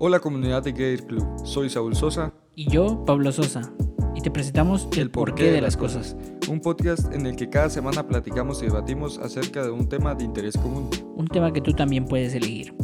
[0.00, 2.32] Hola comunidad de Gator Club, soy Saúl Sosa.
[2.54, 3.72] Y yo, Pablo Sosa.
[4.14, 6.16] Y te presentamos El, porqué, de las cosas.
[6.48, 10.22] Un podcast en el que cada semana platicamos y debatimos acerca de un tema de
[10.22, 10.88] interés común.
[11.16, 12.74] Un tema que tú también puedes elegir.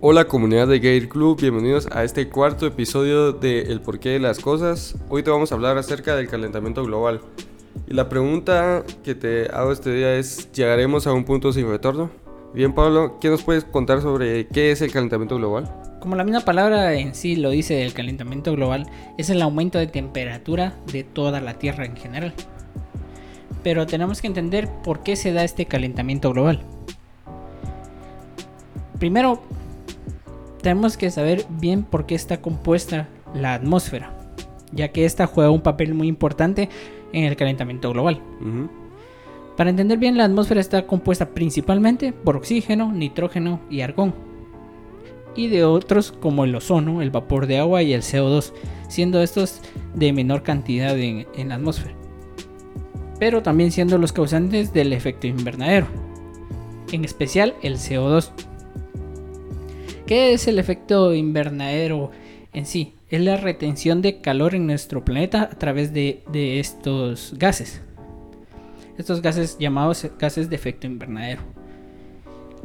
[0.00, 4.40] Hola comunidad de Gator Club, bienvenidos a este cuarto episodio de El porqué de las
[4.40, 4.96] cosas.
[5.08, 7.20] Hoy te vamos a hablar acerca del calentamiento global.
[7.86, 12.23] Y la pregunta que te hago este día es, ¿llegaremos a un punto sin retorno?
[12.54, 15.68] Bien, Pablo, ¿qué nos puedes contar sobre qué es el calentamiento global?
[15.98, 18.86] Como la misma palabra en sí lo dice, el calentamiento global
[19.18, 22.32] es el aumento de temperatura de toda la Tierra en general.
[23.64, 26.60] Pero tenemos que entender por qué se da este calentamiento global.
[29.00, 29.42] Primero,
[30.62, 34.16] tenemos que saber bien por qué está compuesta la atmósfera,
[34.70, 36.68] ya que esta juega un papel muy importante
[37.12, 38.22] en el calentamiento global.
[39.56, 44.14] Para entender bien, la atmósfera está compuesta principalmente por oxígeno, nitrógeno y argón,
[45.36, 48.52] y de otros como el ozono, el vapor de agua y el CO2,
[48.88, 49.60] siendo estos
[49.94, 51.94] de menor cantidad en, la atmósfera,
[53.20, 55.86] pero también siendo los causantes del efecto invernadero,
[56.90, 58.30] en especial el CO2.
[60.04, 62.10] ¿Qué es el efecto invernadero
[62.52, 62.94] en sí?
[63.08, 66.22] Es la retención de calor en nuestro planeta a través de
[66.58, 67.80] estos gases
[68.98, 71.42] estos gases llamados gases de efecto invernadero.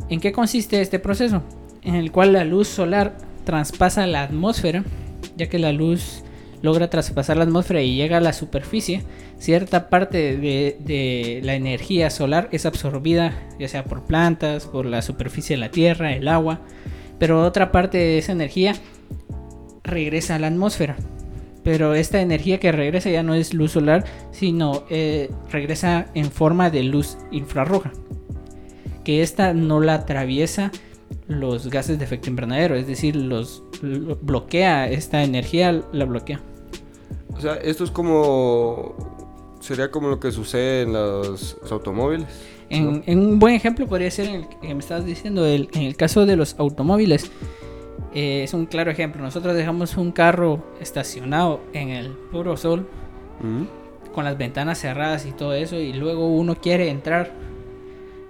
[0.10, 1.44] ¿En qué consiste este proceso?
[1.82, 4.84] En el cual la luz solar traspasa la atmósfera,
[5.36, 6.24] ya que la luz
[6.62, 9.04] logra traspasar la atmósfera y llega a la superficie,
[9.38, 15.56] cierta parte de, la energía solar es absorbida ya sea por plantas, por la superficie
[15.56, 16.62] de la Tierra, el agua,
[17.18, 18.76] pero otra parte de esa energía
[19.84, 20.98] regresa a la atmósfera
[21.64, 26.70] pero esta energía que regresa ya no es luz solar, sino eh, regresa en forma
[26.70, 27.92] de luz infrarroja.
[29.04, 30.72] Que esta no la atraviesa
[31.28, 36.42] los gases de efecto invernadero, es decir, los bloquea esta energía, la bloquea.
[37.36, 38.96] O sea, esto es como
[39.60, 42.28] sería como lo que sucede en los, automóviles.
[42.70, 46.36] En, un buen ejemplo podría ser el que me estabas diciendo, en el caso de
[46.36, 47.32] los automóviles
[48.14, 49.22] eh, es un claro ejemplo.
[49.22, 52.88] Nosotros dejamos un carro estacionado en el puro sol,
[54.14, 57.32] con las ventanas cerradas y todo eso, y luego uno quiere entrar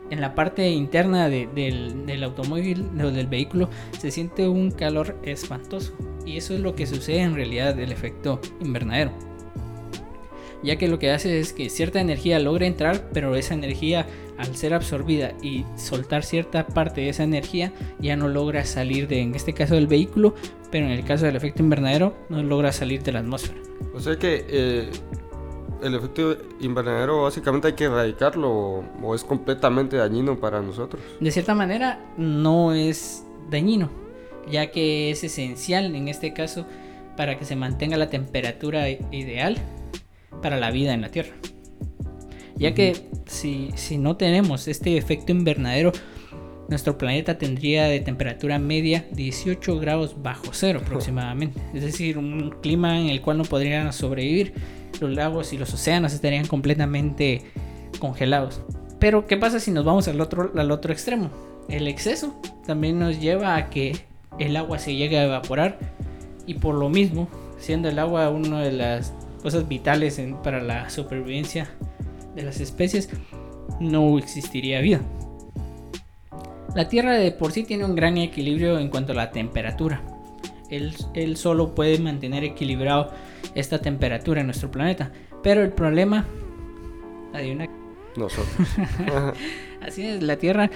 [0.09, 5.93] en la parte interna del, automóvil o del vehículo, se siente un calor espantoso.
[6.25, 9.11] Y eso es lo que sucede en realidad del efecto invernadero.
[10.61, 14.07] Ya que lo que hace es que cierta energía logra entrar, pero esa energía
[14.39, 19.19] al ser absorbida y soltar cierta parte de esa energía, ya no logra salir de,
[19.19, 20.33] en este caso del vehículo,
[20.71, 23.59] pero en el caso del efecto invernadero, no logra salir de la atmósfera.
[23.93, 24.89] O sea que eh,
[25.83, 31.01] el efecto invernadero básicamente hay que erradicarlo o, es completamente dañino para nosotros.
[31.19, 33.89] De cierta manera, no es dañino,
[34.49, 36.65] ya que es esencial en este caso
[37.17, 39.57] para que se mantenga la temperatura ideal
[40.41, 41.33] para la vida en la Tierra
[42.59, 42.93] ya que
[43.25, 45.93] si, no tenemos este efecto invernadero,
[46.67, 51.59] nuestro planeta tendría de temperatura media 18 grados bajo cero aproximadamente.
[51.73, 54.53] Es decir, un clima en el cual no podrían sobrevivir.
[54.99, 57.43] Los lagos y los océanos estarían completamente
[57.99, 58.61] congelados.
[58.99, 61.31] Pero, ¿qué pasa si nos vamos al otro, al otro extremo?
[61.69, 63.95] El exceso también nos lleva a que
[64.37, 65.79] el agua se llegue a evaporar
[66.45, 71.69] y por lo mismo, siendo el agua una de las cosas vitales para la supervivencia
[72.35, 73.09] de las especies,
[73.79, 75.01] no existiría vida.
[76.75, 80.03] La Tierra de por sí tiene un gran equilibrio en cuanto a la temperatura.
[80.69, 83.11] Él, solo puede mantener equilibrado
[83.55, 85.11] esta temperatura en nuestro planeta.
[85.41, 86.27] Pero el problema...
[87.33, 87.67] Adivina.
[88.15, 88.47] Nosotros.
[89.81, 90.69] Así es, la Tierra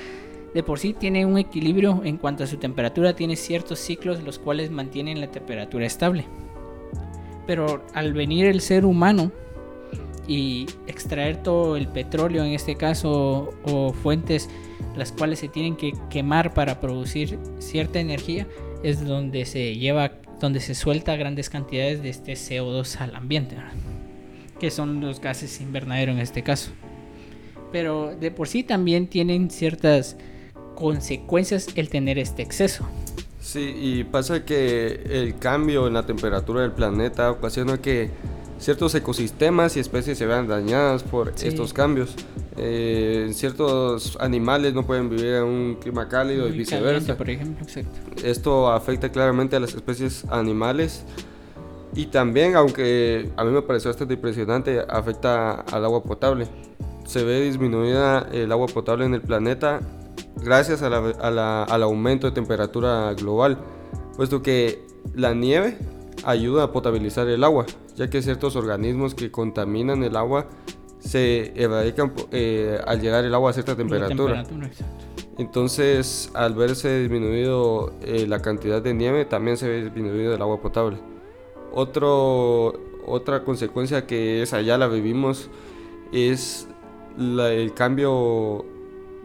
[0.53, 3.15] de por sí tiene un equilibrio en cuanto a su temperatura.
[3.15, 6.25] Tiene ciertos ciclos los cuales mantienen la temperatura estable.
[7.45, 9.31] Pero al venir el ser humano
[10.27, 14.49] y extraer todo el petróleo en este caso o fuentes
[14.95, 18.47] las cuales se tienen que quemar para producir cierta energía
[18.83, 23.55] es donde se lleva donde se suelta grandes cantidades de este CO2 al ambiente
[24.63, 26.71] que son los gases invernadero en este caso.
[27.73, 30.15] Pero de por sí también tienen ciertas
[30.75, 32.87] consecuencias el tener este exceso.
[33.41, 38.09] Sí, y pasa que el cambio en la temperatura del planeta ocasiona que
[38.63, 42.15] ciertos ecosistemas y especies se vean dañadas por estos cambios.
[42.55, 47.17] Eh, ciertos animales no pueden vivir en un clima cálido y viceversa.
[47.17, 47.65] por ejemplo,
[48.23, 51.03] Esto afecta claramente a las especies animales
[51.93, 56.47] y también, aunque a mí me pareció bastante impresionante, afecta al agua potable.
[57.05, 59.81] Se ve disminuida el agua potable en el planeta
[60.37, 63.57] gracias al aumento de temperatura global.
[64.15, 64.85] puesto que
[65.15, 65.77] la nieve
[66.23, 67.65] ayuda a potabilizar el agua,
[67.95, 70.47] ya que ciertos organismos que contaminan el agua
[70.99, 74.43] se erradican eh, al llegar el agua a cierta temperatura.
[75.37, 80.61] Entonces, al verse disminuido eh, la cantidad de nieve, también se ve disminuido el agua
[80.61, 80.97] potable.
[81.73, 82.73] Otro,
[83.05, 85.49] otra consecuencia que es allá la vivimos
[86.11, 86.67] es
[87.17, 88.65] el cambio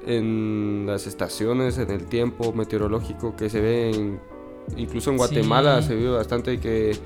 [0.06, 4.18] en las estaciones, en el tiempo meteorológico que se ve
[4.76, 6.96] incluso en Guatemala se ve bastante que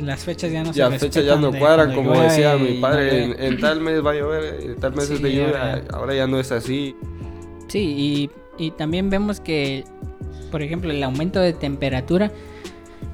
[0.00, 3.60] las fechas ya no ya Las fechas ya no cuadran, como decía mi padre, en,
[3.60, 6.52] tal mes va a llover, en tal mes es de lluvia, ahora ya no es
[6.52, 6.94] así.
[7.68, 8.30] Sí, y,
[8.64, 9.84] y también vemos que,
[10.50, 12.32] por ejemplo, el aumento de temperatura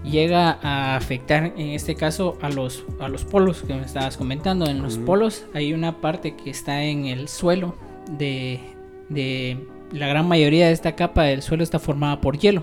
[0.05, 4.67] llega a afectar en este caso a los, a los polos que me estabas comentando.
[4.67, 7.75] En los polos hay una parte que está en el suelo
[8.19, 8.61] de,
[9.09, 12.63] de, la gran mayoría de esta capa del suelo está formada por hielo.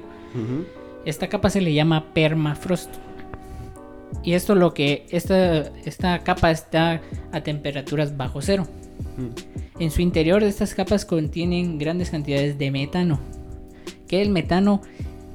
[1.05, 2.89] Esta capa se le llama permafrost.
[4.23, 7.01] Y esto lo que esta, esta capa está
[7.31, 8.67] a temperaturas bajo cero.
[9.79, 13.19] En su interior estas capas contienen grandes cantidades de metano.
[14.07, 14.81] Que el metano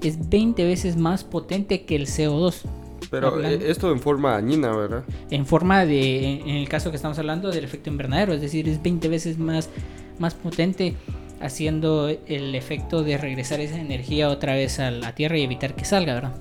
[0.03, 2.63] es 20 veces más potente que el CO2.
[3.11, 5.05] Pero eh, esto en forma dañina, ¿verdad?
[5.31, 8.83] En forma de, en el caso que estamos hablando del efecto invernadero, es decir, es
[8.83, 9.71] 20 veces más,
[10.19, 10.95] más potente
[11.41, 15.85] haciendo el efecto de regresar esa energía otra vez a la Tierra y evitar que
[15.85, 16.41] salga, ¿verdad?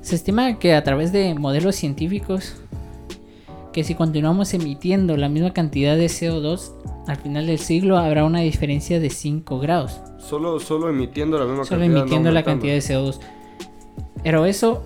[0.00, 2.56] Se estima que a través de modelos científicos,
[3.72, 6.72] que si continuamos emitiendo la misma cantidad de CO2,
[7.06, 10.00] al final del siglo habrá una diferencia de 5 grados.
[10.18, 11.94] Solo, solo emitiendo la misma solo cantidad.
[11.94, 13.20] Solo emitiendo la cantidad de CO2.
[14.22, 14.82] Pero eso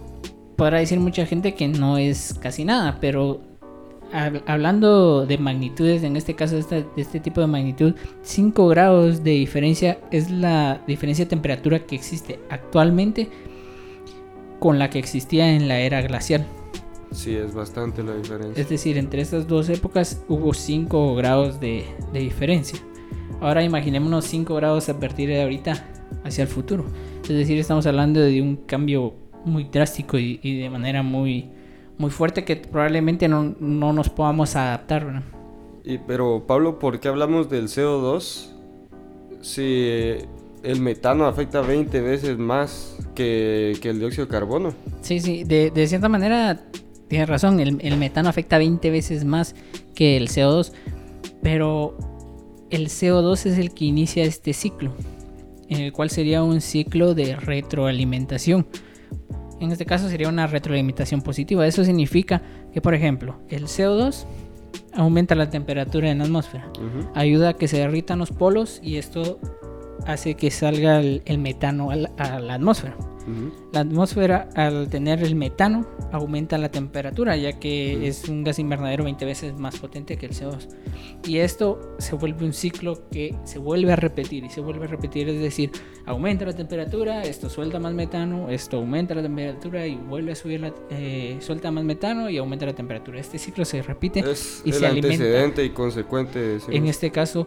[0.57, 3.41] podrá decir mucha gente que no es casi nada, pero
[4.13, 9.99] hablando de magnitudes, en este caso de este, tipo de magnitud, 5 grados de diferencia
[10.11, 13.29] es la diferencia de temperatura que existe actualmente
[14.59, 16.47] con la que existía en la era glacial.
[17.13, 18.61] Sí, es bastante la diferencia.
[18.61, 22.79] Es decir, entre estas dos épocas hubo 5 grados de, diferencia.
[23.41, 25.85] Ahora imaginémonos 5 grados a partir de ahorita
[26.25, 26.85] hacia el futuro.
[27.23, 29.15] Es decir, estamos hablando de un cambio
[29.45, 31.51] muy drástico y, de manera muy,
[32.01, 35.23] muy fuerte que probablemente no, nos podamos adaptar.
[35.85, 38.49] Y, pero Pablo, ¿por qué hablamos del CO2
[39.43, 40.15] si
[40.63, 44.75] el metano afecta 20 veces más que, el dióxido de carbono?
[45.03, 46.59] Sí, sí, de, de cierta manera
[47.11, 49.57] tienes razón, el, metano afecta 20 veces más
[49.95, 50.73] que el CO2,
[51.43, 51.99] pero
[52.71, 54.93] el CO2 es el que inicia este ciclo,
[55.69, 58.67] en el cual sería un ciclo de retroalimentación.
[59.61, 61.67] En este caso sería una retroalimentación positiva.
[61.67, 62.43] Eso significa
[62.73, 64.25] que, por ejemplo, el CO2
[64.95, 66.71] aumenta la temperatura en la atmósfera,
[67.15, 69.39] ayuda a que se derritan los polos y esto
[70.07, 72.97] hace que salga el, metano a la atmósfera.
[73.73, 79.05] La atmósfera al tener el metano aumenta la temperatura ya que es un gas invernadero
[79.05, 80.69] 20 veces más potente que el CO2.
[81.27, 84.89] Y esto se vuelve un ciclo que se vuelve a repetir y se vuelve a
[84.89, 85.71] repetir, es decir,
[86.07, 90.61] aumenta la temperatura, esto suelta más metano, esto aumenta la temperatura y vuelve a subir
[90.61, 93.21] la, eh, suelta más metano y aumenta la temperatura.
[93.21, 94.25] Este ciclo se repite
[94.65, 95.63] y se alimenta.
[95.63, 96.59] y consecuente.
[96.69, 97.47] En este caso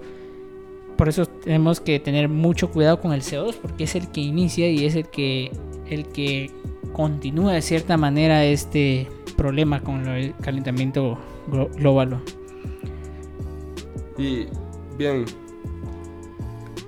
[0.98, 4.70] por eso tenemos que tener mucho cuidado con el CO2 porque es el que inicia
[4.70, 5.52] y es el que
[5.90, 6.52] el que
[6.94, 11.18] continúa de cierta manera este problema con el calentamiento
[11.76, 12.22] global.
[14.18, 14.46] Y
[14.98, 15.26] bien,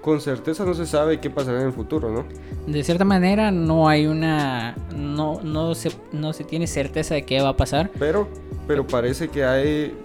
[0.01, 2.25] con certeza no se sabe qué pasará en el futuro, ¿no?
[2.71, 7.41] De cierta manera no hay una no no se no se tiene certeza de qué
[7.41, 7.91] va a pasar.
[7.99, 8.27] Pero
[8.67, 9.97] pero parece que hay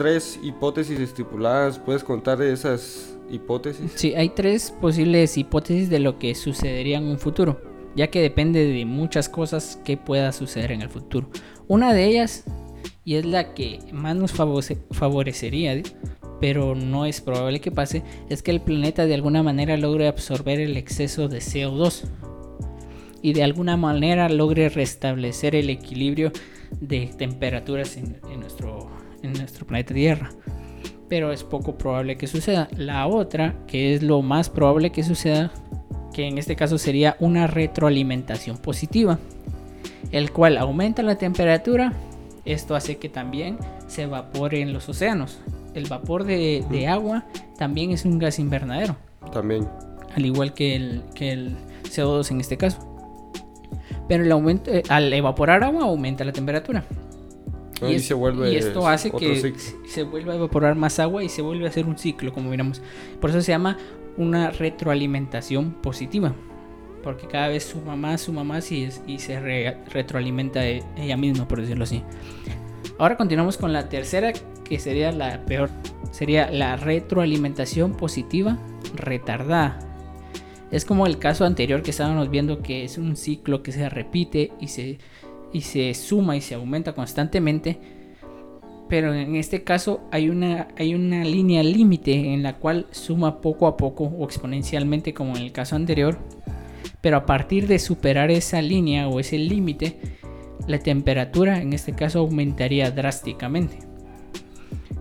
[0.00, 1.78] tres hipótesis estipuladas.
[1.78, 3.92] ¿Puedes contar de esas hipótesis?
[3.96, 7.60] Sí, hay tres posibles hipótesis de lo que sucedería en un futuro,
[7.94, 11.28] ya que depende de muchas cosas que pueda suceder en el futuro.
[11.68, 12.44] Una de ellas,
[13.04, 15.82] y es la que más nos favorecería,
[16.40, 20.60] pero no es probable que pase, es que el planeta de alguna manera logre absorber
[20.60, 22.04] el exceso de CO2
[23.20, 26.32] y de alguna manera logre restablecer el equilibrio
[26.80, 28.79] de temperaturas en, en nuestro
[29.22, 30.30] en nuestro planeta Tierra.
[31.08, 32.68] Pero es poco probable que suceda.
[32.76, 35.50] La otra, que es lo más probable que suceda,
[36.12, 39.18] que en este caso sería una retroalimentación positiva,
[40.12, 41.92] el cual aumenta la temperatura.
[42.44, 45.40] Esto hace que también se evapore en los océanos.
[45.74, 47.24] El vapor de, agua
[47.58, 48.96] también es un gas invernadero.
[49.32, 49.68] También.
[50.14, 52.86] Al igual que el, que el CO2 en este caso.
[54.08, 56.84] Pero el aumento, eh, al evaporar agua aumenta la temperatura.
[57.88, 59.54] Y, se vuelve esto hace que
[59.86, 62.82] se vuelva a evaporar más agua y se vuelve a hacer un ciclo, como miramos.
[63.20, 63.78] Por eso se llama
[64.16, 66.34] una retroalimentación positiva.
[67.02, 69.40] porque cada vez suma más, suma más y, y se
[69.88, 72.02] retroalimenta e, ella misma, por decirlo así.
[72.98, 74.32] Ahora continuamos con la tercera,
[74.64, 75.70] que sería la peor.
[76.10, 78.58] Sería la retroalimentación positiva
[78.94, 79.78] retardada.
[80.70, 84.52] Es como el caso anterior que estábamos viendo que es un ciclo que se repite
[84.60, 84.98] y se,
[85.52, 87.78] y se suma y se aumenta constantemente.
[88.88, 93.66] Pero en este caso hay una, hay una línea límite en la cual suma poco
[93.66, 96.18] a poco o exponencialmente como en el caso anterior.
[97.00, 99.98] Pero a partir de superar esa línea o ese límite,
[100.66, 103.78] la temperatura en este caso aumentaría drásticamente.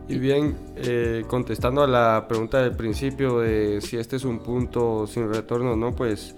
[0.09, 5.05] Y bien, eh, contestando a la pregunta del principio de si este es un punto
[5.05, 6.35] sin retorno o no, pues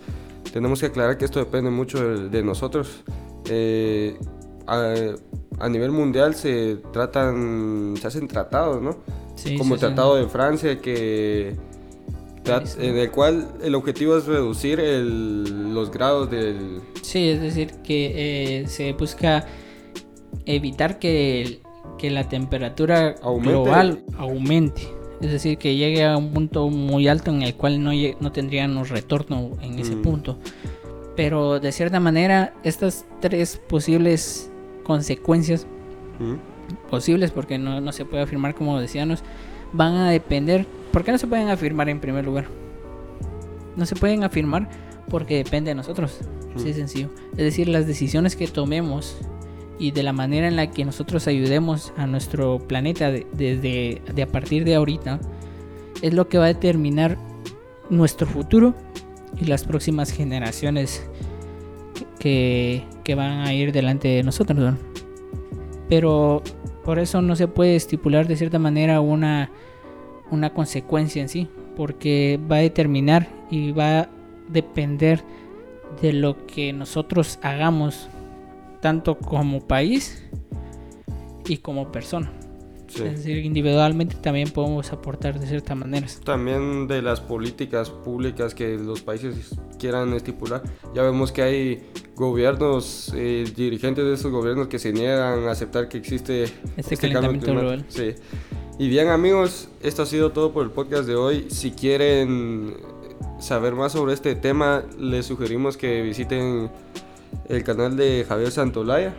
[0.51, 3.03] tenemos que aclarar que esto depende mucho de, nosotros.
[3.49, 4.17] Eh,
[4.67, 8.97] a, nivel mundial se tratan, se hacen tratados, ¿no?
[9.57, 11.55] Como el Tratado de Francia que
[12.79, 16.81] en el cual el objetivo es reducir los grados del...
[17.01, 19.45] Sí, es decir, que eh, se busca
[20.45, 21.61] evitar que,
[21.97, 24.81] que la temperatura global aumente.
[25.21, 28.89] Es decir, que llegue a un punto muy alto en el cual no, no tendríamos
[28.89, 30.01] retorno en ese mm.
[30.01, 30.39] punto.
[31.15, 34.49] Pero de cierta manera, estas tres posibles
[34.83, 35.67] consecuencias,
[36.19, 36.89] mm.
[36.89, 39.23] posibles porque no, no se puede afirmar como decíamos,
[39.73, 42.45] van a depender ¿Por qué no se pueden afirmar en primer lugar?
[43.75, 44.69] No se pueden afirmar
[45.09, 46.19] porque depende de nosotros.
[46.55, 47.09] De sencillo.
[47.31, 49.17] Es decir, las decisiones que tomemos
[49.79, 54.27] y de la manera en la que nosotros ayudemos a nuestro planeta desde de, a
[54.27, 55.21] partir de ahorita
[56.01, 57.17] es lo que va a determinar
[57.89, 58.75] nuestro futuro
[59.37, 61.07] y las próximas generaciones
[62.19, 64.75] que, que van a ir delante de nosotros.
[65.89, 66.41] Pero
[66.85, 69.51] por eso no se puede estipular de cierta manera una
[70.31, 74.09] una consecuencia en sí, porque va a determinar y va a
[74.47, 75.23] depender
[76.01, 78.09] de lo que nosotros hagamos,
[78.79, 80.23] tanto como país
[81.45, 82.31] y como persona.
[82.95, 86.07] Es decir, individualmente también podemos aportar de cierta manera.
[86.23, 90.61] También de las políticas públicas que los países quieran estipular.
[90.93, 91.83] Ya vemos que hay
[92.15, 96.97] gobiernos, eh, dirigentes de esos gobiernos que se niegan a aceptar que existe este, este
[96.97, 97.85] calentamiento global.
[97.87, 98.13] Sí.
[98.77, 101.45] Y bien amigos, esto ha sido todo por el podcast de hoy.
[101.49, 102.75] Si quieren
[103.39, 106.69] saber más sobre este tema, les sugerimos que visiten
[107.49, 109.15] el canal de Javier Santolaya.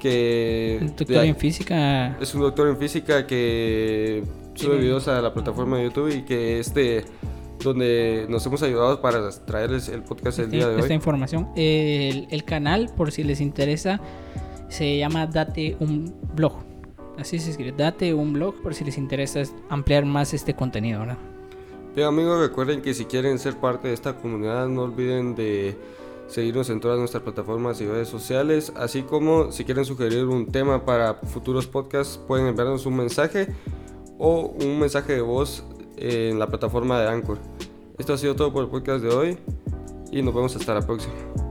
[0.00, 2.16] Que doctor en física.
[2.20, 4.22] Es un doctor en física que
[4.54, 7.04] sube videos a la plataforma de YouTube y que este
[7.62, 10.80] donde nos hemos ayudado para traerles el podcast el día de hoy.
[10.82, 11.48] Esta información.
[11.56, 14.00] El, el canal, por si les interesa,
[14.68, 16.52] se llama Date un blog.
[17.18, 17.72] Así se escribe.
[17.72, 21.18] Date un blog por si les interesa ampliar más este contenido, ¿verdad?
[21.94, 25.78] Bien amigos, recuerden que si quieren ser parte de esta comunidad no olviden de
[26.28, 30.84] seguirnos en todas nuestras plataformas y redes sociales, así como si quieren sugerir un tema
[30.84, 33.48] para futuros podcasts pueden enviarnos un mensaje
[34.18, 35.64] o un mensaje de voz
[35.96, 37.38] en la plataforma de Anchor.
[37.98, 39.38] Esto ha sido todo por el podcast de hoy
[40.10, 41.45] y nos vemos hasta la próxima.